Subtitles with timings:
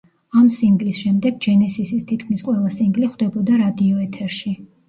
[0.39, 4.57] ამ სინგლის შემდეგ ჯენესისის თითქმის ყველა სინგლი ხვდებოდა რადიოეთერში.